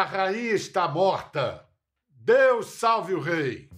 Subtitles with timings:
[0.00, 1.62] A rainha está morta.
[2.08, 3.68] Deus salve o rei.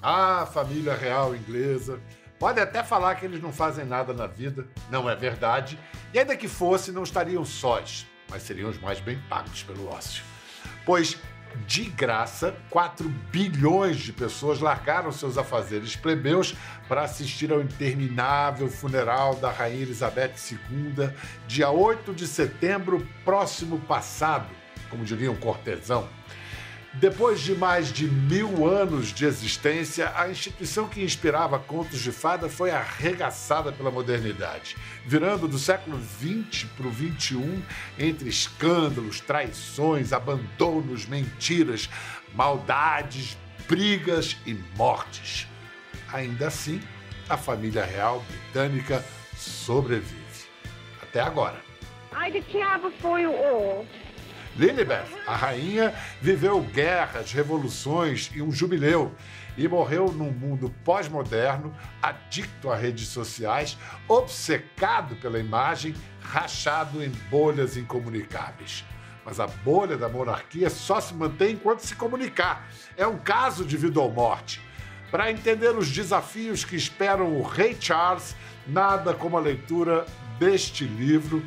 [0.00, 2.00] Ah, família real inglesa.
[2.38, 5.76] Pode até falar que eles não fazem nada na vida, não é verdade.
[6.12, 10.22] E ainda que fosse, não estariam sós, mas seriam os mais bem pagos pelo ócio.
[10.86, 11.18] Pois
[11.66, 16.54] de graça, 4 bilhões de pessoas largaram seus afazeres plebeus
[16.86, 21.10] para assistir ao interminável funeral da Rainha Elizabeth II,
[21.48, 24.46] dia 8 de setembro próximo passado,
[24.90, 26.08] como diria um cortesão.
[26.94, 32.48] Depois de mais de mil anos de existência, a instituição que inspirava contos de fada
[32.48, 37.64] foi arregaçada pela modernidade, virando do século XX para o XXI
[37.98, 41.90] entre escândalos, traições, abandonos, mentiras,
[42.32, 43.36] maldades,
[43.68, 45.48] brigas e mortes.
[46.12, 46.80] Ainda assim,
[47.28, 49.04] a família real britânica
[49.36, 50.14] sobrevive.
[51.02, 51.60] Até agora.
[52.12, 53.84] I declare before you all
[54.56, 59.12] Lilibet, a rainha, viveu guerras, revoluções e um jubileu
[59.56, 63.76] e morreu num mundo pós-moderno, adicto a redes sociais,
[64.08, 68.84] obcecado pela imagem, rachado em bolhas incomunicáveis.
[69.24, 72.68] Mas a bolha da monarquia só se mantém enquanto se comunicar.
[72.96, 74.60] É um caso de vida ou morte.
[75.10, 80.04] Para entender os desafios que esperam o Rei Charles, nada como a leitura
[80.38, 81.42] deste livro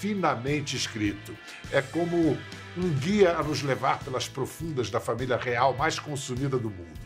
[0.00, 1.36] finamente escrito.
[1.72, 2.36] É como
[2.76, 6.98] um guia a nos levar pelas profundas da família real mais consumida do mundo.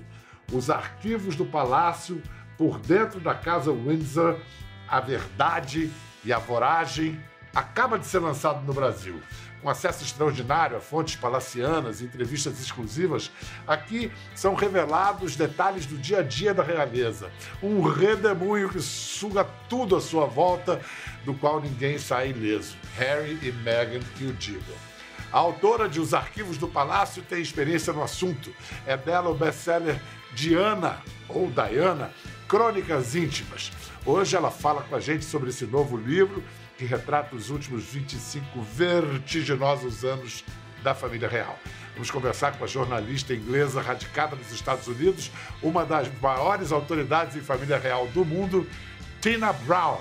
[0.52, 2.22] Os arquivos do palácio,
[2.58, 4.38] por dentro da casa Windsor,
[4.86, 5.90] a verdade
[6.24, 7.18] e a voragem
[7.54, 9.20] acaba de ser lançado no Brasil.
[9.62, 13.30] Com acesso extraordinário a fontes palacianas e entrevistas exclusivas,
[13.64, 17.30] aqui são revelados detalhes do dia a dia da realeza.
[17.62, 20.80] Um redemoinho que suga tudo à sua volta,
[21.24, 22.76] do qual ninguém sai ileso.
[22.96, 24.74] Harry e Meghan que o digam.
[25.32, 28.52] A autora de Os Arquivos do Palácio tem experiência no assunto.
[28.84, 29.98] É dela o best-seller
[30.34, 32.10] Diana, ou Diana,
[32.48, 33.70] Crônicas Íntimas.
[34.04, 36.42] Hoje ela fala com a gente sobre esse novo livro
[36.76, 40.44] que retrata os últimos 25 vertiginosos anos
[40.82, 41.58] da família real.
[41.94, 45.30] Vamos conversar com a jornalista inglesa radicada nos Estados Unidos,
[45.62, 48.66] uma das maiores autoridades em família real do mundo,
[49.20, 50.00] Tina Brown.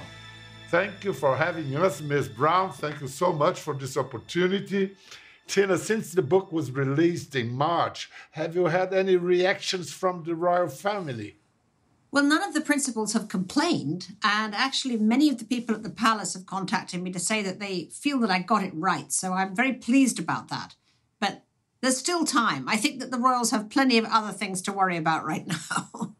[0.70, 2.30] Thank you for having us, Ms.
[2.30, 2.72] Brown.
[2.72, 4.96] Thank you so much for this opportunity.
[5.46, 10.34] Tina, since the book was released in March, have you had any reactions from the
[10.34, 11.36] royal family?
[12.12, 14.16] Well, none of the principals have complained.
[14.24, 17.60] And actually, many of the people at the palace have contacted me to say that
[17.60, 19.12] they feel that I got it right.
[19.12, 20.76] So I'm very pleased about that.
[21.20, 21.44] But
[21.82, 22.68] there's still time.
[22.68, 26.16] I think that the royals have plenty of other things to worry about right now.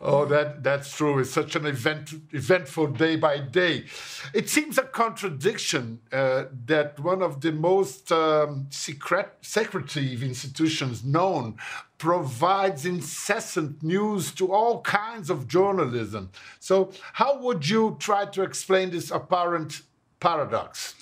[0.00, 1.18] Oh, that that's true.
[1.18, 3.84] It's such an event, eventful day by day.
[4.32, 11.56] It seems a contradiction uh, that one of the most um, secret, secretive institutions known
[11.98, 16.30] provides incessant news to all kinds of journalism.
[16.60, 19.82] So, how would you try to explain this apparent
[20.20, 20.94] paradox?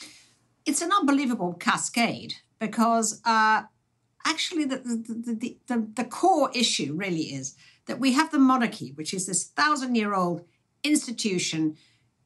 [0.64, 3.64] It's an unbelievable cascade because uh,
[4.24, 8.92] actually, the the, the, the, the core issue really is that we have the monarchy,
[8.92, 10.44] which is this thousand year old
[10.82, 11.76] institution,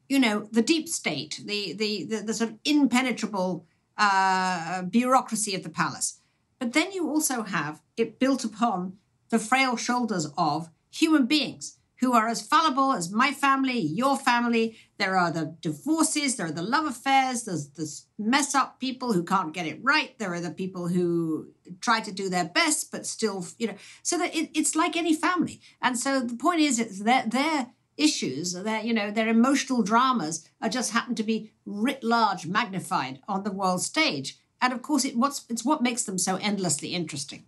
[0.09, 3.65] you know, the deep state, the, the, the, the sort of impenetrable
[3.97, 6.19] uh, bureaucracy of the palace.
[6.59, 8.97] But then you also have it built upon
[9.29, 14.75] the frail shoulders of human beings who are as fallible as my family, your family.
[14.97, 19.23] There are the divorces, there are the love affairs, there's the mess up people who
[19.23, 20.17] can't get it right.
[20.17, 24.17] There are the people who try to do their best, but still, you know, so
[24.17, 25.61] that it, it's like any family.
[25.79, 27.67] And so the point is, it's their, their
[27.97, 33.19] issues, their, you know, their emotional dramas are just happen to be writ large, magnified
[33.27, 34.39] on the world stage.
[34.59, 37.45] And of course, it, what's, it's what makes them so endlessly interesting.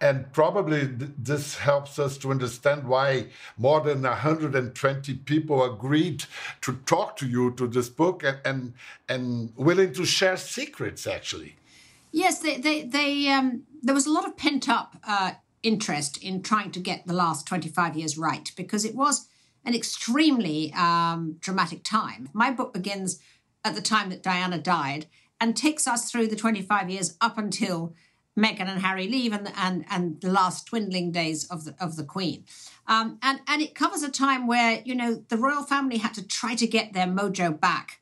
[0.00, 6.24] And probably th this helps us to understand why more than 120 people agreed
[6.62, 8.74] to talk to you to this book and and,
[9.08, 11.56] and willing to share secrets, actually.
[12.12, 15.32] Yes, they, they, they um, there was a lot of pent up uh,
[15.62, 19.26] interest in trying to get the last 25 years right because it was
[19.64, 22.28] an extremely um, dramatic time.
[22.32, 23.18] My book begins
[23.64, 25.06] at the time that Diana died
[25.40, 27.94] and takes us through the 25 years up until
[28.36, 32.04] Meghan and Harry leave and and and the last dwindling days of the of the
[32.04, 32.44] Queen.
[32.86, 36.26] Um, and and it covers a time where you know the royal family had to
[36.26, 38.00] try to get their mojo back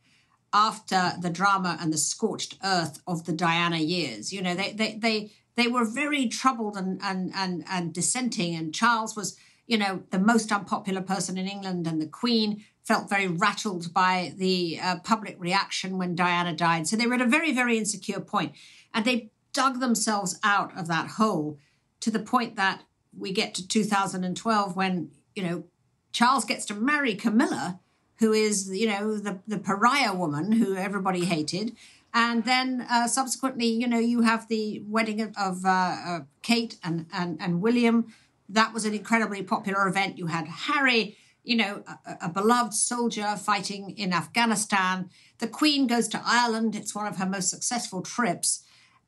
[0.52, 4.32] after the drama and the scorched earth of the Diana years.
[4.32, 8.54] You know they they they they were very troubled and and and and dissenting.
[8.54, 9.36] And Charles was
[9.66, 14.32] you know the most unpopular person in England, and the Queen felt very rattled by
[14.36, 16.88] the uh, public reaction when Diana died.
[16.88, 18.52] So they were at a very very insecure point,
[18.94, 21.58] and they dug themselves out of that hole
[22.00, 22.82] to the point that
[23.16, 25.64] we get to 2012 when, you know,
[26.12, 27.80] Charles gets to marry Camilla,
[28.16, 31.76] who is, you know, the, the pariah woman who everybody hated.
[32.14, 36.76] And then uh, subsequently, you know, you have the wedding of, of uh, uh, Kate
[36.84, 38.12] and, and, and William.
[38.48, 40.18] That was an incredibly popular event.
[40.18, 45.08] You had Harry, you know, a, a beloved soldier fighting in Afghanistan.
[45.38, 46.76] The Queen goes to Ireland.
[46.76, 48.61] It's one of her most successful trips.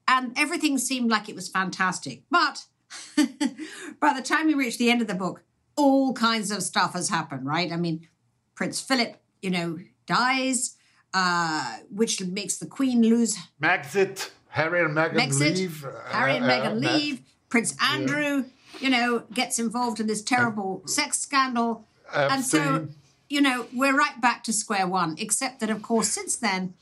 [0.07, 2.23] And everything seemed like it was fantastic.
[2.31, 2.67] But
[3.17, 5.43] by the time you reach the end of the book,
[5.77, 7.73] all kinds of stuff has happened, right?
[7.73, 8.07] I mean,
[8.55, 10.77] Prince Philip, you know, dies,
[11.13, 13.37] uh, which makes the Queen lose.
[13.61, 15.87] Megxit, Harry and Meghan leave.
[16.11, 17.21] Harry and uh, Meghan uh, leave.
[17.49, 18.45] Prince Andrew,
[18.81, 21.87] you know, gets involved in this terrible sex scandal.
[22.13, 22.89] And so,
[23.29, 26.75] you know, we're right back to square one, except that, of course, since then,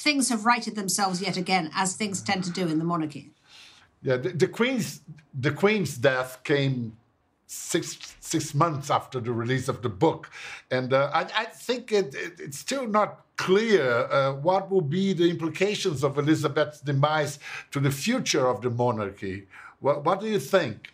[0.00, 3.30] things have righted themselves yet again, as things tend to do in the monarchy.
[4.02, 5.02] Yeah, the, the queen's
[5.38, 6.96] the queen's death came
[7.46, 10.30] six six months after the release of the book,
[10.70, 15.12] and uh, I, I think it, it, it's still not clear uh, what will be
[15.12, 17.38] the implications of Elizabeth's demise
[17.70, 19.46] to the future of the monarchy.
[19.80, 20.92] What, what do you think?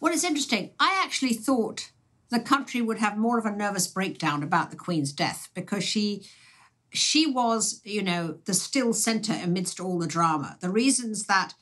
[0.00, 0.70] Well, it's interesting.
[0.80, 1.90] I actually thought
[2.28, 6.24] the country would have more of a nervous breakdown about the Queen's death because she
[6.92, 10.56] she was, you know, the still centre amidst all the drama.
[10.60, 11.54] The reasons that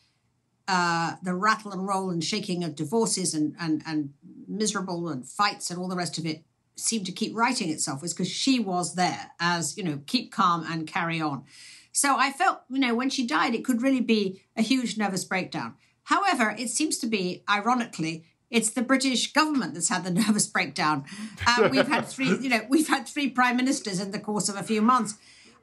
[0.66, 4.12] uh, the rattle and roll and shaking of divorces and, and, and
[4.46, 6.44] miserable and fights and all the rest of it
[6.76, 10.64] seemed to keep writing itself was because she was there as, you know, keep calm
[10.68, 11.44] and carry on.
[11.92, 15.24] So I felt, you know, when she died, it could really be a huge nervous
[15.24, 15.74] breakdown.
[16.04, 21.04] However, it seems to be, ironically, it's the British government that's had the nervous breakdown.
[21.46, 24.56] Uh, we've had three, you know, we've had three prime ministers in the course of
[24.56, 25.14] a few months.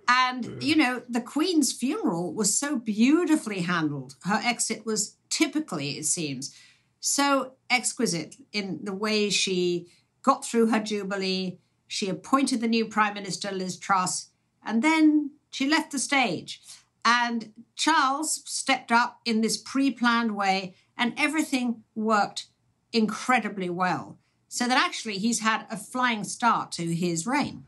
[0.07, 4.15] And, you know, the Queen's funeral was so beautifully handled.
[4.23, 6.55] Her exit was typically, it seems,
[6.99, 9.87] so exquisite in the way she
[10.21, 11.59] got through her jubilee.
[11.87, 14.29] She appointed the new Prime Minister, Liz Truss,
[14.63, 16.61] and then she left the stage.
[17.03, 22.47] And Charles stepped up in this pre planned way, and everything worked
[22.95, 24.17] incredibly well.
[24.47, 27.65] So that actually he's had a flying start to his reign.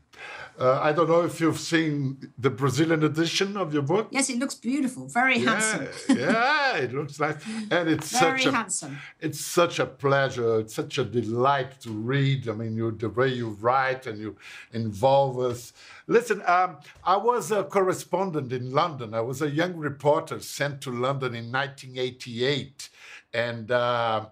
[0.58, 4.08] Uh, I don't know if you've seen the Brazilian edition of your book.
[4.10, 5.86] Yes, it looks beautiful, very handsome.
[6.08, 7.36] Yeah, yeah, it looks nice,
[7.70, 8.98] and it's Very such a handsome.
[9.20, 10.58] it's such a pleasure.
[10.58, 12.48] It's such a delight to read.
[12.48, 14.36] I mean, you, the way you write and you
[14.72, 15.72] involve us.
[16.08, 19.14] Listen, um, I was a correspondent in London.
[19.14, 22.88] I was a young reporter sent to London in 1988,
[23.32, 24.26] and uh,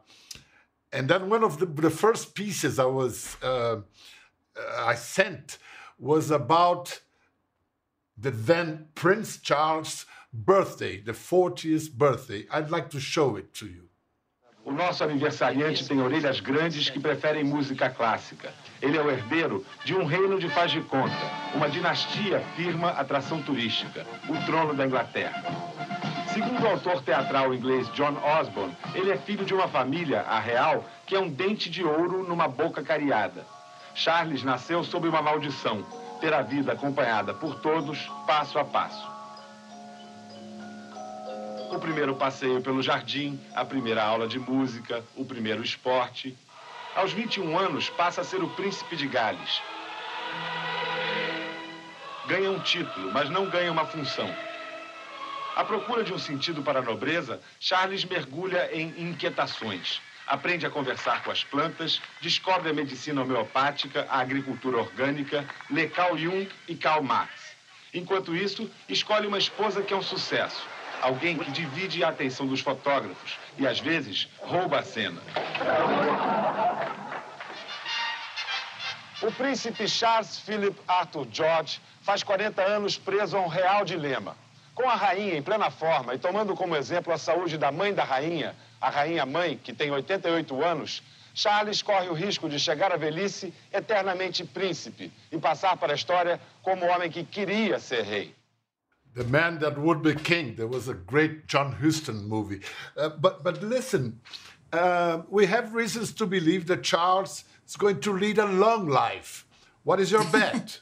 [0.92, 3.80] and then one of the, the first pieces I was uh,
[4.78, 5.58] I sent
[5.98, 7.00] was about
[8.16, 12.46] the then Prince Charles' birthday, the 40th birthday.
[12.50, 13.88] I'd like to show it to you.
[14.64, 18.52] O nosso aniversariante tem orelhas grandes que preferem música clássica.
[18.82, 21.14] Ele é o herdeiro de um reino de faz de conta,
[21.54, 25.44] uma dinastia firma atração turística, o trono da Inglaterra.
[26.36, 30.84] Segundo o autor teatral inglês John Osborne, ele é filho de uma família, a real,
[31.06, 33.46] que é um dente de ouro numa boca cariada.
[33.94, 35.82] Charles nasceu sob uma maldição,
[36.20, 39.08] ter a vida acompanhada por todos, passo a passo.
[41.72, 46.36] O primeiro passeio pelo jardim, a primeira aula de música, o primeiro esporte.
[46.94, 49.62] Aos 21 anos, passa a ser o príncipe de Gales.
[52.26, 54.30] Ganha um título, mas não ganha uma função.
[55.56, 60.02] À procura de um sentido para a nobreza, Charles mergulha em inquietações.
[60.26, 66.18] Aprende a conversar com as plantas, descobre a medicina homeopática, a agricultura orgânica, lê Carl
[66.18, 67.56] Jung e Karl Marx.
[67.94, 70.62] Enquanto isso, escolhe uma esposa que é um sucesso.
[71.00, 75.22] Alguém que divide a atenção dos fotógrafos e, às vezes, rouba a cena.
[79.22, 84.36] O príncipe Charles Philip Arthur George faz 40 anos preso a um real dilema.
[84.76, 88.04] Com a rainha em plena forma e tomando como exemplo a saúde da mãe da
[88.04, 91.02] rainha, a rainha mãe, que tem 88 anos,
[91.34, 96.38] Charles corre o risco de chegar à velhice eternamente príncipe e passar para a história
[96.62, 98.34] como o homem que queria ser rei.
[99.14, 100.54] The Man That Would Be King.
[100.54, 102.60] There was a great John Huston movie.
[102.98, 104.20] Uh, but, but listen,
[104.74, 109.46] uh, we have reasons to believe that Charles is going to lead a long life.
[109.84, 110.80] What is your bet?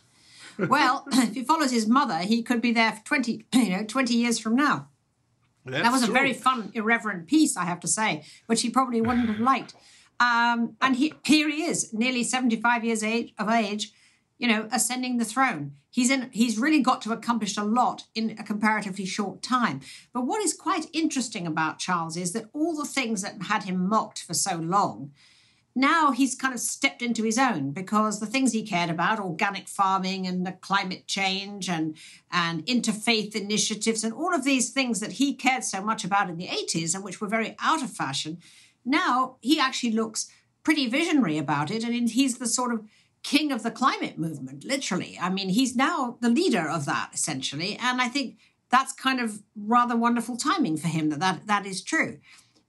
[0.59, 4.15] Well, if he follows his mother, he could be there for 20, you know, 20
[4.15, 4.89] years from now.
[5.65, 9.29] that was a very fun, irreverent piece, I have to say, which he probably wouldn't
[9.29, 9.75] have liked.
[10.21, 13.93] Um, and he, here he is, nearly 75 years age, of age,
[14.39, 15.73] you know, ascending the throne.
[15.91, 19.81] He's in he's really got to accomplish a lot in a comparatively short time.
[20.13, 23.89] But what is quite interesting about Charles is that all the things that had him
[23.89, 25.13] mocked for so long,
[25.75, 29.69] now he's kind of stepped into his own because the things he cared about, organic
[29.69, 31.97] farming and the climate change and
[32.31, 36.37] and interfaith initiatives and all of these things that he cared so much about in
[36.37, 38.39] the 80s and which were very out of fashion,
[38.85, 40.31] now he actually looks
[40.63, 42.85] pretty visionary about it and he's the sort of
[43.25, 45.19] king of the climate movement, literally.
[45.21, 47.77] I mean, he's now the leader of that, essentially.
[47.81, 48.37] And I think
[48.71, 52.19] that's kind of rather wonderful timing for him that that, that is true.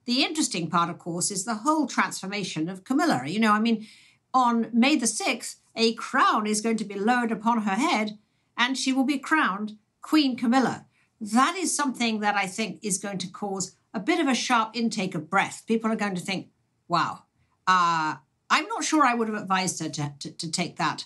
[0.05, 3.23] The interesting part, of course, is the whole transformation of Camilla.
[3.25, 3.87] You know, I mean,
[4.33, 8.17] on May the 6th, a crown is going to be lowered upon her head
[8.57, 10.85] and she will be crowned Queen Camilla.
[11.19, 14.71] That is something that I think is going to cause a bit of a sharp
[14.75, 15.63] intake of breath.
[15.65, 16.49] People are going to think,
[16.87, 17.23] wow,
[17.67, 18.15] uh,
[18.49, 21.05] I'm not sure I would have advised her to, to, to take that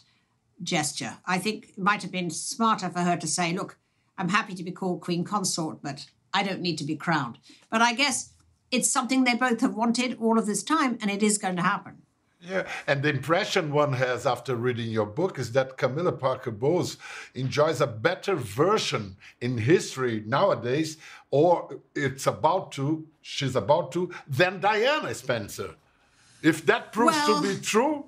[0.61, 1.17] gesture.
[1.25, 3.77] I think it might have been smarter for her to say, look,
[4.17, 7.37] I'm happy to be called Queen Consort, but I don't need to be crowned.
[7.69, 8.33] But I guess
[8.71, 11.61] it's something they both have wanted all of this time, and it is going to
[11.61, 12.03] happen.
[12.41, 16.95] Yeah, and the impression one has after reading your book is that Camilla Parker Bowles
[17.35, 20.97] enjoys a better version in history nowadays,
[21.31, 25.75] or it's about to, she's about to, than Diana Spencer.
[26.41, 28.05] If that proves well, to be true,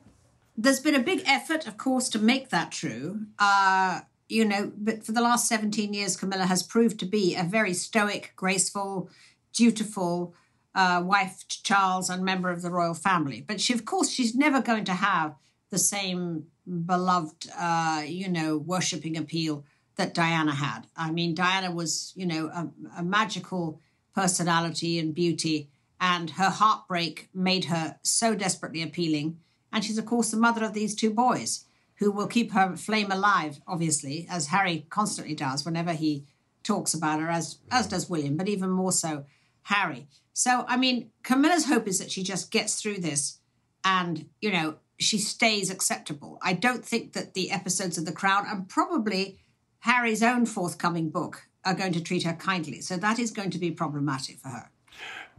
[0.58, 3.26] there's been a big effort, of course, to make that true.
[3.38, 7.44] Uh, you know, but for the last 17 years, Camilla has proved to be a
[7.44, 9.10] very stoic, graceful,
[9.52, 10.34] dutiful
[10.74, 13.44] uh, wife to Charles and member of the royal family.
[13.46, 15.36] But she, of course, she's never going to have
[15.70, 16.46] the same
[16.86, 20.88] beloved, uh, you know, worshipping appeal that Diana had.
[20.96, 23.80] I mean, Diana was, you know, a, a magical
[24.16, 29.38] personality and beauty and her heartbreak made her so desperately appealing.
[29.72, 33.12] And she's, of course, the mother of these two boys who will keep her flame
[33.12, 36.26] alive, obviously, as Harry constantly does whenever he
[36.64, 39.26] talks about her, as, as does William, but even more so
[39.64, 40.08] Harry.
[40.34, 43.40] So, I mean, Camilla's hope is that she just gets through this
[43.84, 46.38] and, you know, she stays acceptable.
[46.42, 49.40] I don't think that the episodes of The Crown and probably
[49.80, 52.82] Harry's own forthcoming book are going to treat her kindly.
[52.82, 54.70] So that is going to be problematic for her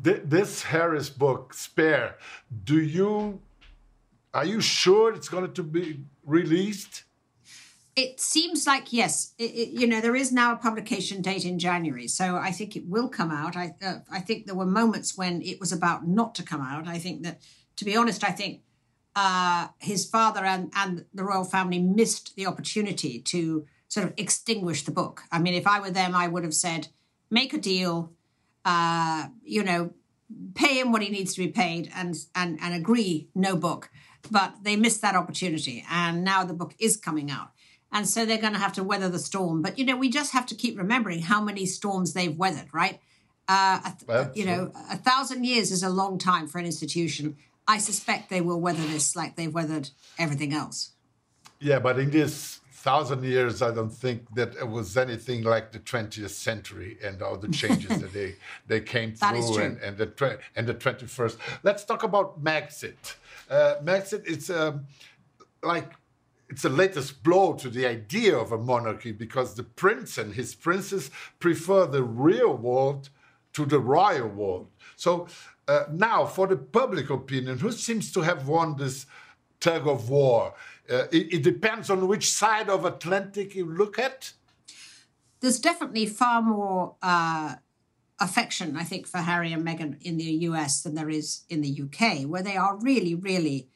[0.03, 2.17] this Harry's book, Spare,
[2.65, 3.41] do you
[4.35, 7.05] are you sure it's going to be released?
[7.95, 9.35] It seems like yes.
[9.39, 12.75] It, it, you know, there is now a publication date in January, so I think
[12.75, 13.55] it will come out.
[13.57, 16.87] I uh, I think there were moments when it was about not to come out.
[16.87, 17.43] I think that,
[17.77, 18.63] to be honest, I think
[19.15, 24.85] uh, his father and and the royal family missed the opportunity to sort of extinguish
[24.85, 25.23] the book.
[25.31, 26.89] I mean, if I were them, I would have said,
[27.29, 28.11] make a deal,
[28.65, 29.93] uh, you know,
[30.55, 33.91] pay him what he needs to be paid and and and agree no book.
[34.31, 37.51] But they missed that opportunity, and now the book is coming out.
[37.93, 39.63] And so they're going to have to weather the storm.
[39.63, 43.01] But you know, we just have to keep remembering how many storms they've weathered, right?
[43.49, 47.37] Uh, well, you know, a thousand years is a long time for an institution.
[47.69, 50.93] I suspect they will weather this like they've weathered everything else.
[51.61, 55.79] Yeah, but in this thousand years, I don't think that it was anything like the
[55.79, 58.35] 20th century and all the changes that they,
[58.67, 61.37] they came through and, and, the and the 21st.
[61.63, 63.15] Let's talk about Megxit.
[63.49, 64.87] Uh, Megxit, it's um,
[65.63, 65.93] like
[66.53, 70.55] it's the latest blow to the idea of a monarchy because the prince and his
[70.55, 71.09] princess
[71.41, 73.09] prefer the real world
[73.55, 74.69] to the royal world.
[74.95, 75.29] So
[75.67, 79.07] uh, now, for the public opinion, who seems to have won this
[79.61, 80.53] tug of war?
[80.91, 84.33] Uh, it, it, depends on which side of Atlantic you look at.
[85.41, 87.55] There's definitely far more uh,
[88.21, 91.83] affection, I think, for Harry and Meghan in the US than there is in the
[91.85, 93.69] UK, where they are really, really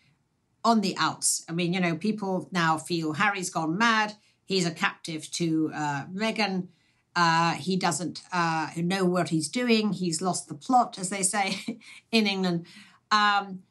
[0.66, 1.44] on the outs.
[1.49, 4.14] I mean, you know, people now feel Harry's gone mad.
[4.44, 6.66] He's a captive to uh, Meghan.
[7.14, 9.92] Uh, he doesn't uh, know what he's doing.
[9.92, 11.78] He's lost the plot, as they say
[12.11, 12.66] in England.
[13.12, 13.62] Um,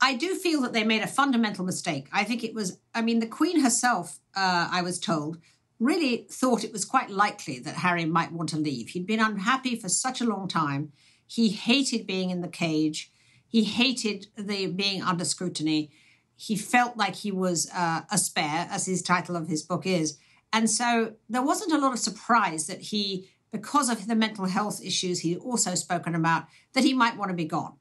[0.00, 2.06] I do feel that they made a fundamental mistake.
[2.12, 5.38] I think it was, I mean, the Queen herself, uh, I was told,
[5.80, 8.90] really thought it was quite likely that Harry might want to leave.
[8.90, 10.92] He'd been unhappy for such a long time.
[11.26, 13.10] He hated being in the cage.
[13.48, 15.90] He hated the being under scrutiny.
[16.36, 20.18] He felt like he was uh, a spare, as his title of his book is.
[20.52, 24.84] And so there wasn't a lot of surprise that he, because of the mental health
[24.84, 27.74] issues he'd also spoken about, that he might want to be gone.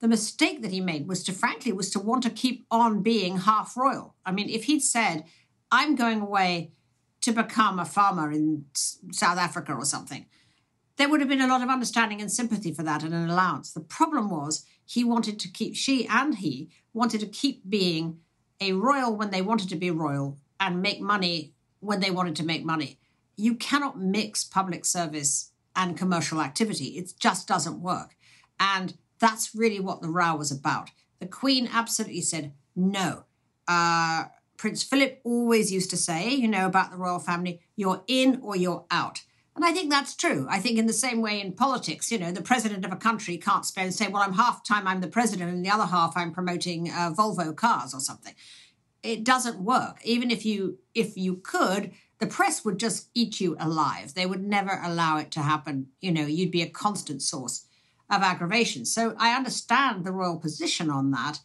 [0.00, 3.38] The mistake that he made was to frankly was to want to keep on being
[3.38, 4.16] half royal.
[4.26, 5.24] I mean if he'd said
[5.70, 6.72] i'm going away
[7.22, 8.66] to become a farmer in
[9.12, 10.26] south africa or something
[10.96, 13.72] there would have been a lot of understanding and sympathy for that and an allowance.
[13.72, 18.18] The problem was he wanted to keep she and he wanted to keep being
[18.60, 22.44] a royal when they wanted to be royal and make money when they wanted to
[22.44, 22.98] make money.
[23.36, 26.98] You cannot mix public service and commercial activity.
[26.98, 28.16] It just doesn't work.
[28.60, 30.90] And that's really what the row was about.
[31.18, 33.24] The Queen absolutely said no.
[33.66, 34.24] Uh,
[34.56, 38.54] Prince Philip always used to say, you know, about the royal family, you're in or
[38.54, 39.22] you're out.
[39.54, 40.46] And I think that's true.
[40.48, 43.36] I think in the same way in politics, you know, the president of a country
[43.36, 46.32] can't spend say, well, I'm half time I'm the president and the other half I'm
[46.32, 48.34] promoting uh, Volvo cars or something.
[49.02, 49.98] It doesn't work.
[50.04, 54.14] Even if you if you could, the press would just eat you alive.
[54.14, 55.88] They would never allow it to happen.
[56.00, 57.66] You know, you'd be a constant source
[58.08, 58.84] of aggravation.
[58.84, 61.40] So I understand the royal position on that,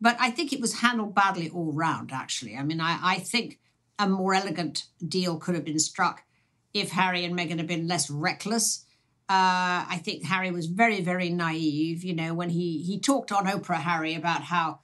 [0.00, 2.56] but I think it was handled badly all round, actually.
[2.56, 3.58] I mean, I, I think
[3.98, 6.22] a more elegant deal could have been struck
[6.72, 8.84] if Harry and Meghan had been less reckless.
[9.28, 12.02] Uh, I think Harry was very, very naive.
[12.02, 14.80] You know, when he he talked on Oprah, Harry, about how,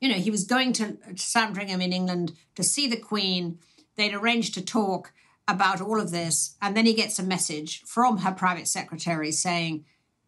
[0.00, 3.58] you know, he was going to Sandringham in England to see the Queen.
[3.96, 5.12] They'd arranged to talk
[5.48, 9.84] about all of this, and then he gets a message from her private secretary saying,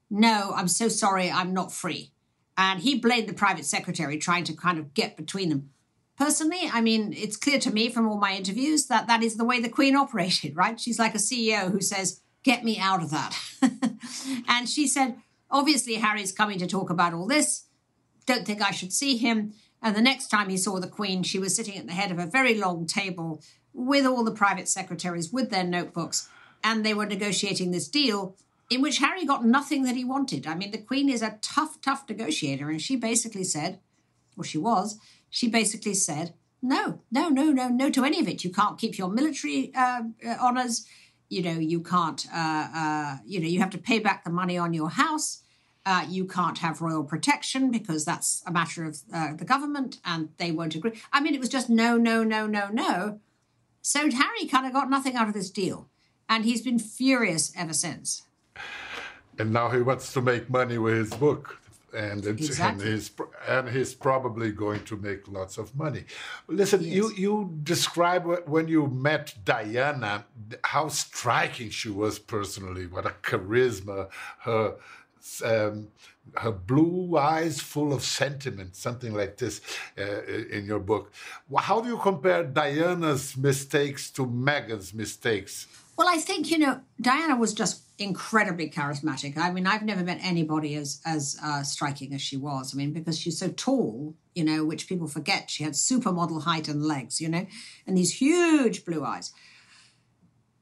[0.08, 2.12] "No, I'm so sorry, I'm not free."
[2.56, 5.70] And he blamed the private secretary, trying to kind of get between them
[6.20, 9.44] personally, I mean, it's clear to me from all my interviews that that is the
[9.44, 10.78] way the Queen operated, right?
[10.78, 13.36] She's like a CEO who says, Get me out of that.
[14.48, 15.16] and she said,
[15.50, 17.64] Obviously, Harry's coming to talk about all this.
[18.24, 19.52] Don't think I should see him.
[19.82, 22.18] And the next time he saw the Queen, she was sitting at the head of
[22.18, 26.28] a very long table with all the private secretaries with their notebooks.
[26.62, 28.36] And they were negotiating this deal
[28.70, 30.46] in which Harry got nothing that he wanted.
[30.46, 32.70] I mean, the Queen is a tough, tough negotiator.
[32.70, 33.80] And she basically said,
[34.36, 34.98] or she was,
[35.30, 38.44] she basically said, no, no, no, no, no to any of it.
[38.44, 40.86] You can't keep your military uh, uh, honors.
[41.28, 44.58] You know, you can't, uh, uh, you know, you have to pay back the money
[44.58, 45.42] on your house.
[45.86, 50.28] Uh, you can't have royal protection because that's a matter of uh, the government and
[50.36, 51.00] they won't agree.
[51.12, 53.20] I mean, it was just no, no, no, no, no.
[53.80, 55.88] So Harry kind of got nothing out of this deal.
[56.28, 58.24] And he's been furious ever since.
[59.38, 61.59] And now he wants to make money with his book
[61.94, 62.84] and exactly.
[62.84, 63.10] and he's
[63.48, 66.04] and he's probably going to make lots of money.
[66.48, 66.94] Listen, yes.
[66.94, 70.24] you you describe when you met Diana
[70.64, 72.86] how striking she was personally.
[72.86, 74.08] What a charisma!
[74.40, 74.76] Her
[75.44, 75.88] um,
[76.36, 79.60] her blue eyes full of sentiment, something like this
[79.98, 81.12] uh, in your book.
[81.56, 85.66] How do you compare Diana's mistakes to Meghan's mistakes?
[86.00, 89.36] Well, I think, you know, Diana was just incredibly charismatic.
[89.36, 92.72] I mean, I've never met anybody as as uh, striking as she was.
[92.72, 95.50] I mean, because she's so tall, you know, which people forget.
[95.50, 97.46] She had supermodel height and legs, you know,
[97.86, 99.34] and these huge blue eyes.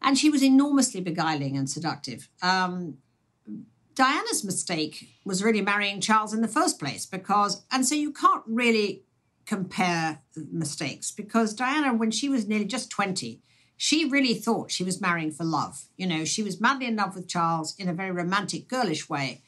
[0.02, 2.28] And she was enormously beguiling and seductive.
[2.42, 2.96] Um,
[3.94, 8.42] Diana's mistake was really marrying Charles in the first place because, and so you can't
[8.44, 9.04] really
[9.46, 10.18] compare
[10.50, 13.40] mistakes because Diana, when she was nearly just 20,
[13.78, 15.84] she really thought she was marrying for love.
[15.96, 19.42] You know, she was madly in love with Charles in a very romantic, girlish way.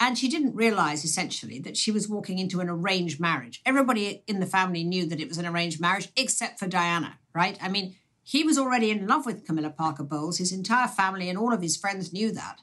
[0.00, 3.60] And she didn't realize essentially that she was walking into an arranged marriage.
[3.66, 7.58] Everybody in the family knew that it was an arranged marriage, except for Diana, right?
[7.60, 10.38] I mean, he was already in love with Camilla Parker Bowles.
[10.38, 12.62] His entire family and all of his friends knew that.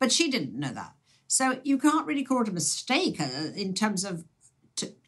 [0.00, 0.94] But she didn't know that.
[1.28, 4.24] So you can't really call it a mistake uh, in terms of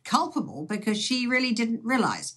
[0.04, 2.36] culpable because she really didn't realize.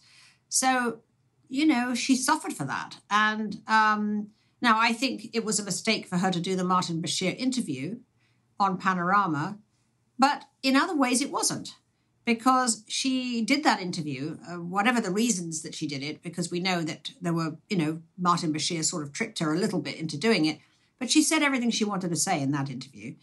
[0.49, 1.01] So
[1.49, 2.97] you know, she suffered for that.
[3.09, 4.27] And um,
[4.61, 7.97] now I think it was a mistake for her to do the Martin Bashir interview
[8.59, 9.57] on Panorama,
[10.17, 11.75] but in other ways it wasn't
[12.25, 16.59] because she did that interview, uh, whatever the reasons that she did it, because we
[16.59, 19.95] know that there were, you know, Martin Bashir sort of tricked her a little bit
[19.95, 20.59] into doing it.
[20.99, 23.15] But she said everything she wanted to say in that interview.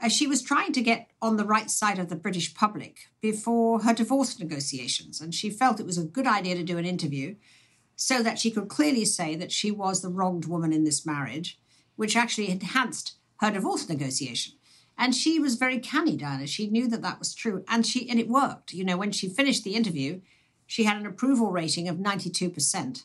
[0.00, 3.82] As she was trying to get on the right side of the British public before
[3.82, 5.20] her divorce negotiations.
[5.20, 7.36] And she felt it was a good idea to do an interview
[8.00, 11.60] so that she could clearly say that she was the wronged woman in this marriage,
[11.96, 14.54] which actually enhanced her divorce negotiation.
[14.96, 16.46] And she was very canny, Diana.
[16.46, 18.72] She knew that that was true, and she and it worked.
[18.72, 20.22] You know, when she finished the interview,
[20.66, 23.04] she had an approval rating of ninety two percent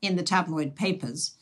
[0.00, 1.34] in the tabloid papers,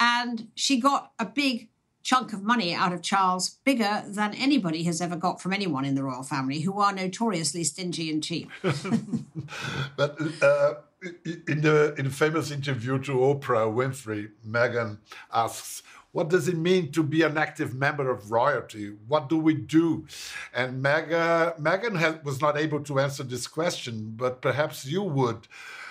[0.00, 1.68] and she got a big
[2.02, 5.94] chunk of money out of Charles, bigger than anybody has ever got from anyone in
[5.94, 8.48] the royal family, who are notoriously stingy and cheap.
[9.96, 14.98] but uh, in the in famous interview to Oprah Winfrey, Meghan
[15.32, 15.82] asks,
[16.12, 18.94] "What does it mean to be an active member of royalty?
[19.06, 20.06] What do we do?"
[20.54, 25.48] And Meghan Meghan was not able to answer this question, but perhaps you would.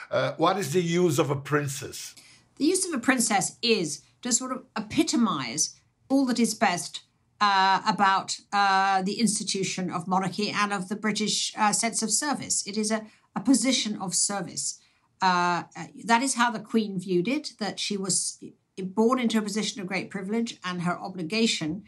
[0.10, 2.16] Uh, what is the use of a princess?
[2.58, 5.76] The use of a princess is to sort of epitomize
[6.10, 7.02] all that is best
[7.42, 12.66] uh, about uh, the institution of monarchy and of the British uh, sense of service.
[12.66, 14.80] It is a, a position of service.
[15.26, 15.64] Uh,
[16.04, 18.40] that is how the Queen viewed it, that she was
[18.78, 21.84] born into a position of great privilege and her obligation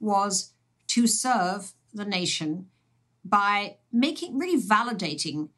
[0.00, 0.54] was
[0.88, 2.66] to serve the nation
[3.24, 5.50] by making really validating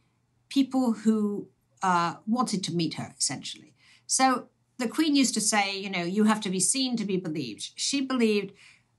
[0.51, 1.49] people who
[1.83, 3.73] uh, wanted to meet her, essentially.
[4.07, 7.17] So the Queen used to say, you know, you have to be seen to be
[7.17, 7.71] believed.
[7.77, 8.53] She believed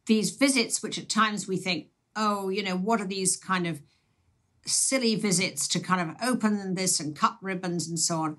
[0.08, 3.82] these visits, which at times we think, oh, you know, what are these kind of
[4.66, 8.38] silly visits to kind of open this and cut ribbons and so on?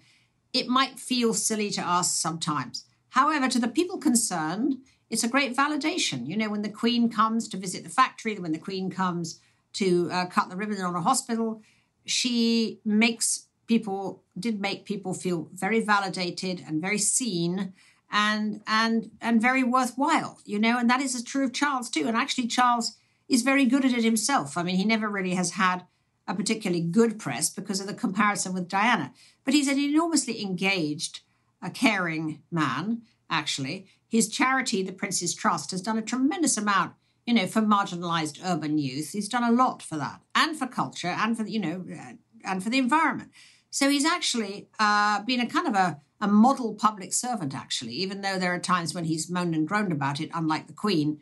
[0.53, 2.85] It might feel silly to us sometimes.
[3.11, 4.77] However, to the people concerned,
[5.11, 6.27] it's a great validation.
[6.27, 9.41] You know, when the Queen comes to visit the factory, when the Queen comes
[9.75, 11.63] to uh, cut the ribbon on a hospital,
[12.05, 17.73] she makes people did make people feel very validated and very seen
[18.11, 22.17] and and and very worthwhile you know and that is true of charles too and
[22.17, 22.97] actually charles
[23.29, 25.85] is very good at it himself i mean he never really has had
[26.27, 29.13] a particularly good press because of the comparison with diana
[29.45, 31.21] but he's an enormously engaged
[31.63, 36.93] a caring man actually his charity the prince's trust has done a tremendous amount
[37.27, 41.09] you know for marginalized urban youth he's done a lot for that and for culture
[41.09, 42.13] and for you know uh,
[42.45, 43.31] and for the environment
[43.75, 48.21] so he's actually uh, been a kind of a, a model public servant, actually, even
[48.21, 51.21] though there are times when he's moaned and groaned about it, unlike the Queen.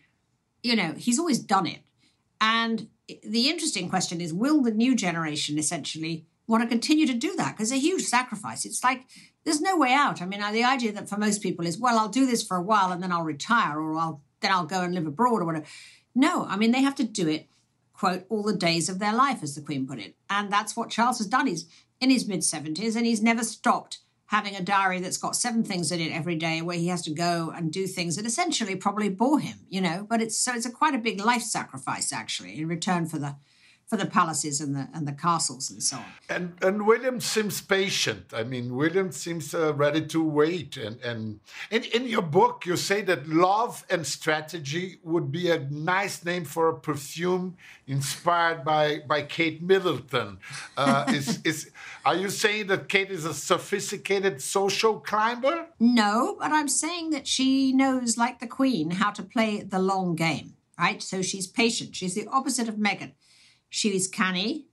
[0.63, 1.79] You know, he's always done it.
[2.43, 2.89] And
[3.25, 7.57] the interesting question is will the new generation essentially want to continue to do that?
[7.57, 8.65] Because it's a huge sacrifice.
[8.65, 9.05] It's like
[9.45, 10.23] there's no way out.
[10.23, 12.57] I mean, uh, the idea that for most people is, well, I'll do this for
[12.57, 15.45] a while and then I'll retire or I'll then I'll go and live abroad or
[15.45, 15.67] whatever.
[16.15, 17.47] No, I mean, they have to do it,
[17.95, 20.17] quote, all the days of their life, as the Queen put it.
[20.29, 21.47] And that's what Charles has done.
[21.47, 21.67] He's
[22.01, 23.99] in his mid 70s and he's never stopped
[24.33, 27.11] having a diary that's got seven things in it every day where he has to
[27.11, 30.07] go and do things that essentially probably bore him you know?
[30.09, 33.37] But it's so it's a quite a big life sacrifice actually in return for the
[33.93, 36.05] for the palaces and the and the castles and so on.
[36.31, 38.33] And and William seems patient.
[38.33, 40.79] I mean, William seems uh, ready to wait.
[40.79, 45.59] And and in, in your book, you say that love and strategy would be a
[45.69, 50.39] nice name for a perfume inspired by by Kate Middleton.
[50.79, 51.71] Uh, is is
[52.07, 55.67] are you saying that Kate is a sophisticated social climber?
[55.79, 60.17] No, but I'm saying that she knows, like the Queen, how to play the long
[60.17, 60.55] game.
[60.79, 61.95] Right, so she's patient.
[61.95, 63.13] She's the opposite of Meghan
[63.75, 64.67] she was canny.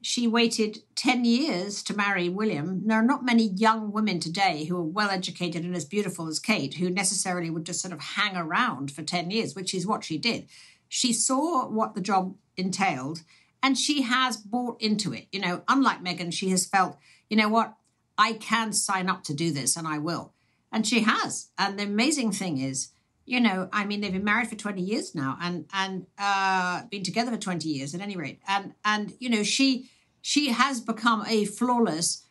[0.00, 2.86] She waited 10 years to marry William.
[2.86, 6.38] There are not many young women today who are well educated and as beautiful as
[6.38, 10.04] Kate who necessarily would just sort of hang around for 10 years, which is what
[10.04, 10.46] she did.
[10.88, 13.22] She saw what the job entailed
[13.60, 15.26] and she has bought into it.
[15.32, 16.96] You know, unlike Meghan, she has felt,
[17.28, 17.74] you know what,
[18.16, 20.32] I can sign up to do this and I will.
[20.70, 21.48] And she has.
[21.58, 22.90] And the amazing thing is,
[23.26, 27.02] you know, I mean, they've been married for 20 years now and, and, uh, been
[27.02, 28.40] together for 20 years at any rate.
[28.46, 29.88] And, and, you know, she,
[30.20, 32.24] she has become a flawless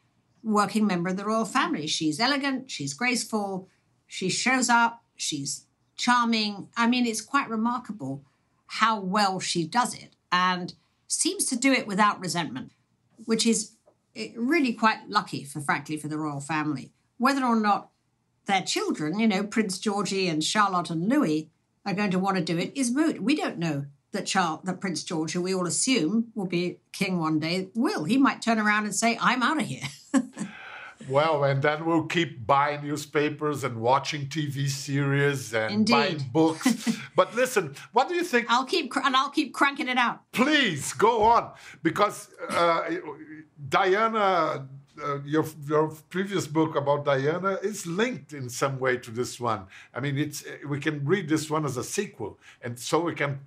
[0.44, 1.88] working member of the royal family.
[1.88, 3.68] She's elegant, she's graceful,
[4.06, 6.70] she shows up, she's charming.
[6.78, 8.24] I mean, it's quite remarkable
[8.68, 10.74] how well she does it and
[11.08, 12.72] seems to do it without resentment,
[13.26, 13.74] which is
[14.16, 16.92] eh, really quite lucky for, frankly, for the royal family.
[17.18, 17.90] Whether or not
[18.46, 21.50] their children, you know, Prince Georgie and Charlotte and Louis,
[21.86, 23.22] are going to want to do it is moot.
[23.22, 27.20] We don't know that Charles, that Prince George, who we all assume will be king
[27.20, 28.06] one day, will.
[28.06, 29.88] He might turn around and say, "I'm out of here."
[31.10, 35.92] well, and then we'll keep buying newspapers and watching TV series and Indeed.
[35.92, 36.98] buying books.
[37.16, 38.48] but listen, what do you think?
[38.50, 40.22] I'll keep and I'll keep cranking it out.
[40.32, 41.52] Please go on,
[41.82, 42.90] because uh,
[43.68, 44.68] Diana
[45.02, 49.66] uh, your your previous book about Diana is linked in some way to this one.
[49.94, 53.40] I mean, it's we can read this one as a sequel, and so we can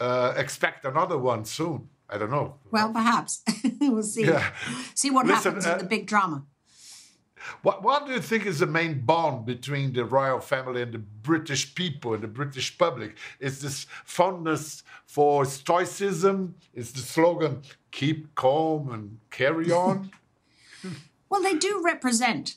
[0.00, 1.88] uh, expect another one soon.
[2.08, 2.54] I don't know.
[2.70, 3.42] Well, perhaps
[3.80, 4.24] we'll see.
[4.24, 4.52] Yeah.
[4.94, 6.44] See what Listen, happens uh, in the big drama.
[7.62, 10.98] What What do you think is the main bond between the royal family and the
[10.98, 13.16] British people and the British public?
[13.40, 16.54] Is this fondness for stoicism?
[16.74, 20.10] Is the slogan "Keep calm and carry on"?
[21.28, 22.56] Well, they do represent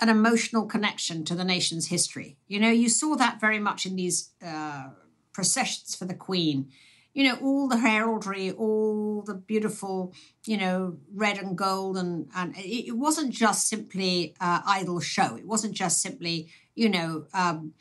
[0.00, 2.36] an emotional connection to the nation's history.
[2.48, 4.88] You know, you saw that very much in these uh,
[5.32, 6.70] processions for the Queen.
[7.14, 10.12] You know, all the heraldry, all the beautiful,
[10.44, 15.36] you know, red and gold, and and it, wasn't just simply uh, idle show.
[15.36, 17.74] It wasn't just simply, you know, um,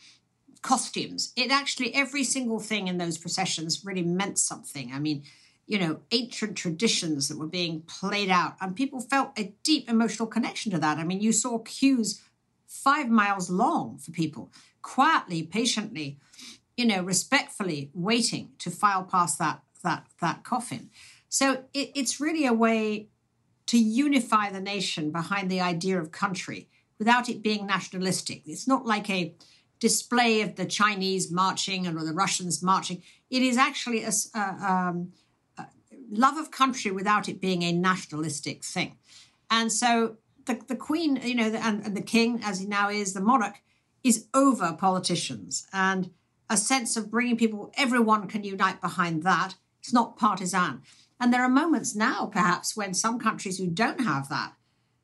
[0.62, 1.32] costumes.
[1.36, 4.92] It actually every single thing in those processions really meant something.
[4.94, 5.24] I mean,
[5.72, 8.56] you know, ancient traditions that were being played out.
[8.60, 10.98] And people felt a deep emotional connection to that.
[10.98, 12.22] I mean, you saw queues
[12.68, 16.20] five miles long for people, quietly, patiently,
[16.76, 20.90] you know, respectfully waiting to file past that that that coffin.
[21.30, 23.08] So it, it's really a way
[23.68, 26.68] to unify the nation behind the idea of country
[27.00, 28.42] without it being nationalistic.
[28.46, 29.34] It's not like a
[29.80, 33.02] display of the Chinese marching or the Russians marching.
[33.30, 35.14] It is actually a, um, a
[36.12, 38.98] love of country without it being a nationalistic thing.
[39.50, 43.14] And so the, the Queen, you know, and, and the King, as he now is,
[43.14, 43.62] the monarch,
[44.04, 46.12] is over politicians and
[46.50, 49.56] a sense of bringing people, everyone can unite behind that.
[49.80, 50.82] It's not partisan.
[51.20, 54.54] And there are moments now, perhaps, when some countries who don't have that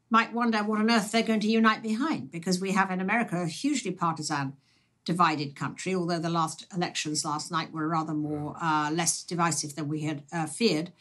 [0.09, 3.41] might wonder what on earth they're going to unite behind, because we have in America
[3.41, 4.53] a hugely partisan
[5.07, 9.87] divided country, although the last elections last night were rather more uh, less divisive than
[9.87, 10.91] we had uh, feared.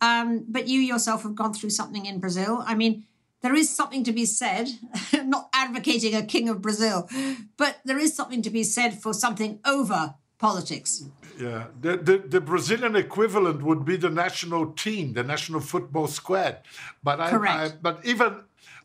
[0.00, 2.64] Um, but you yourself have gone through something in Brazil.
[2.66, 3.04] I mean,
[3.40, 4.66] there is something to be said,
[5.24, 7.08] not advocating a king of Brazil,
[7.56, 11.04] but there is something to be said for something over politics.
[11.38, 16.58] Yeah, the, the, the, Brazilian equivalent would be the national team, the national football squad.
[17.02, 18.30] But I, I, but even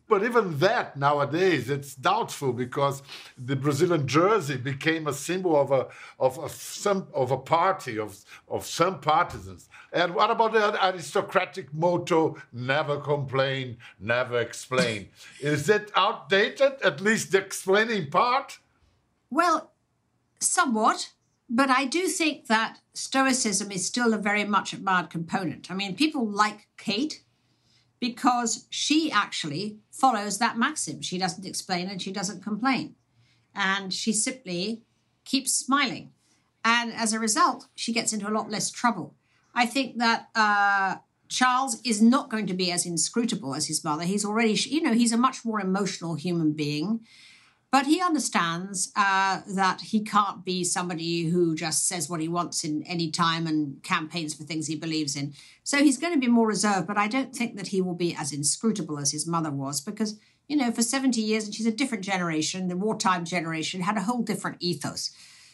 [0.07, 3.01] but even that nowadays it's doubtful because
[3.37, 5.87] the Brazilian jersey became a symbol of a
[6.19, 9.69] of, of some of a party of of some partisans.
[9.91, 15.09] And what about the aristocratic motto never complain, never explain?
[15.41, 18.59] Is it outdated, at least the explaining part?
[19.29, 19.71] Well,
[20.39, 21.11] somewhat.
[21.49, 25.71] But I do think that Stoicism is still a very much admired component.
[25.71, 27.23] I mean, people like Kate
[27.99, 31.01] because she actually follows that maxim.
[31.01, 32.95] She doesn't explain and she doesn't complain.
[33.55, 34.83] And she simply
[35.25, 36.11] keeps smiling.
[36.63, 39.15] And as a result, she gets into a lot less trouble.
[39.55, 44.03] I think that uh, Charles is not going to be as inscrutable as his mother.
[44.03, 47.01] He's already, you know, he's a much more emotional human being.
[47.77, 52.63] But he understands uh, that he can't be somebody who just says what he wants
[52.63, 55.35] in any time and campaigns for things he believes in.
[55.63, 58.15] So he's going to be more reserved, but I don't think that he will be
[58.15, 61.71] as inscrutable as his mother was because, you know, for 70 years, and she's a
[61.71, 65.11] different generation, the wartime generation had a whole different ethos.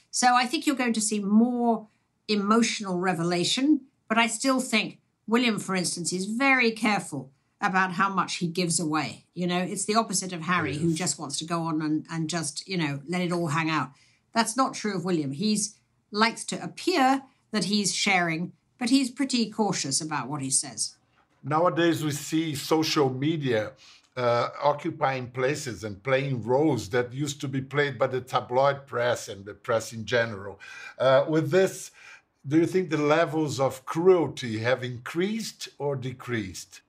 [0.10, 1.90] So I think you're going to see more
[2.30, 8.36] emotional revelation, but I still think William, for instance, is very careful about how much
[8.36, 9.26] he gives away.
[9.34, 10.82] You know, it's the opposite of Harry, yes.
[10.82, 13.70] who just wants to go on and, and just, you know, let it all hang
[13.70, 13.92] out.
[14.34, 15.32] That's not true of William.
[15.32, 15.76] He's
[16.12, 20.96] likes to appear that he's sharing, but he's pretty cautious about what he says.
[21.44, 23.72] Nowadays, we see social media
[24.16, 29.28] uh, occupying places and playing roles that used to be played by the tabloid press
[29.28, 30.60] and the press in general.
[31.00, 31.92] Uh, with this,
[32.48, 36.82] do you think the levels of cruelty have increased or decreased?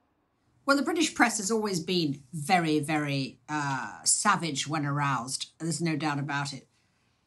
[0.66, 5.50] Well, the British press has always been very, very uh, savage when aroused.
[5.58, 6.66] There's no doubt about it.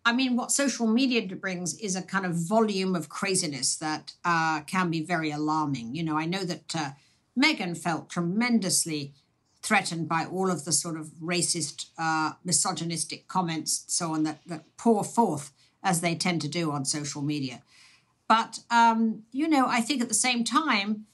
[0.04, 4.62] I mean, what social media brings is a kind of volume of craziness that uh,
[4.62, 5.96] can be very alarming.
[5.96, 6.90] You know, I know that uh,
[7.38, 9.14] Meghan felt tremendously
[9.62, 14.64] threatened by all of the sort of racist, uh, misogynistic comments, so on, that, that
[14.78, 15.52] pour forth
[15.84, 17.62] as they tend to do on social media.
[18.28, 21.06] But, um, you know, I think at the same time,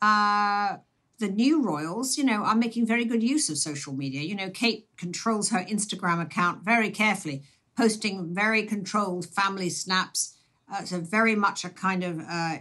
[0.00, 0.78] uh,
[1.20, 4.22] the new royals, you know, are making very good use of social media.
[4.22, 7.42] You know, Kate controls her Instagram account very carefully,
[7.76, 10.36] posting very controlled family snaps.
[10.72, 12.56] Uh, so very much a kind of uh,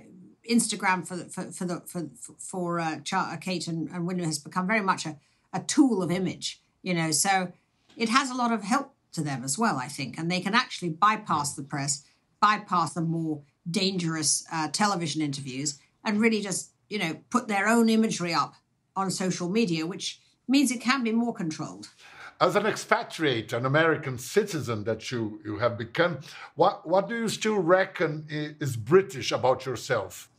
[0.50, 4.40] Instagram for the, for, for the for for uh, uh, Kate and, and William has
[4.40, 5.18] become very much a,
[5.54, 6.62] a tool of image.
[6.82, 7.54] You know, so
[7.96, 10.54] it has a lot of help to them as well, I think, and they can
[10.54, 12.04] actually bypass the press,
[12.42, 17.90] bypass the more dangerous uh, television interviews, and really just you know, put their own
[17.90, 18.56] imagery up
[18.96, 21.90] on social media, which means it can be more controlled.
[22.42, 26.20] As an expatriate, an American citizen that you, you have become,
[26.56, 30.30] what, what do you still reckon is British about yourself?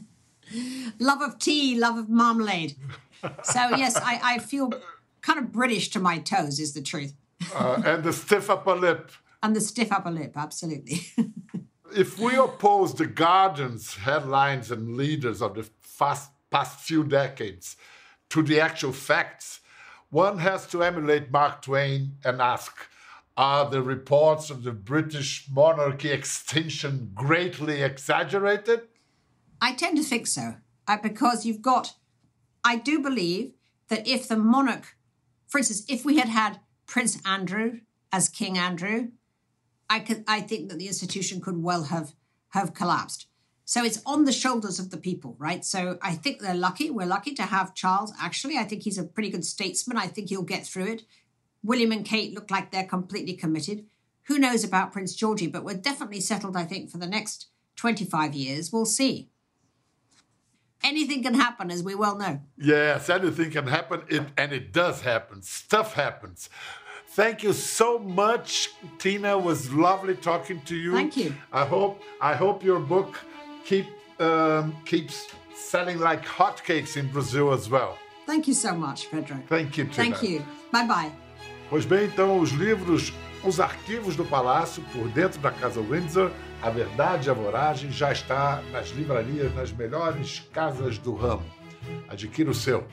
[0.98, 2.76] love of tea, love of marmalade.
[3.42, 4.72] So, yes, I, I feel
[5.20, 7.14] kind of British to my toes, is the truth.
[7.54, 9.10] uh, and the stiff upper lip.
[9.42, 11.00] And the stiff upper lip, absolutely.
[11.94, 17.76] if we oppose the Guardian's headlines and leaders of the fast, past few decades
[18.30, 19.60] to the actual facts,
[20.10, 22.74] one has to emulate Mark Twain and ask
[23.36, 28.82] Are the reports of the British monarchy extinction greatly exaggerated?
[29.60, 31.94] I tend to think so, uh, because you've got,
[32.64, 33.52] I do believe
[33.88, 34.96] that if the monarch,
[35.46, 37.80] for instance, if we had had Prince Andrew
[38.12, 39.08] as King Andrew,
[39.90, 42.14] I could I think that the institution could well have
[42.50, 43.26] have collapsed.
[43.64, 45.62] So it's on the shoulders of the people, right?
[45.62, 46.88] So I think they're lucky.
[46.90, 48.14] We're lucky to have Charles.
[48.18, 49.98] Actually, I think he's a pretty good statesman.
[49.98, 51.02] I think he'll get through it.
[51.62, 53.84] William and Kate look like they're completely committed.
[54.24, 58.34] Who knows about Prince Georgie, but we're definitely settled, I think, for the next 25
[58.34, 58.72] years.
[58.72, 59.28] We'll see.
[60.82, 62.40] anything can happen, as we well know.
[62.56, 65.42] Yes, anything can happen, it, and it does happen.
[65.42, 66.48] Stuff happens.
[67.08, 69.36] Thank you so much, Tina.
[69.38, 70.92] It was lovely talking to you.
[70.92, 71.34] Thank you.
[71.52, 73.18] I hope I hope your book
[73.64, 73.86] keep
[74.20, 77.96] um, keeps selling like hotcakes in Brazil as well.
[78.26, 79.36] Thank you so much, Pedro.
[79.48, 79.94] Thank you, Tina.
[79.94, 80.44] Thank you.
[80.70, 81.12] Bye bye.
[81.70, 83.12] Pois bem, então os livros,
[83.44, 86.30] os arquivos do Palácio por dentro da Casa Windsor,
[86.62, 91.44] A Verdade e a Voragem já está nas livrarias, nas melhores casas do ramo.
[92.08, 92.86] Adquira o seu.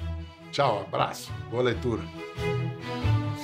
[0.51, 2.01] Tchau, abraço, boa leitura.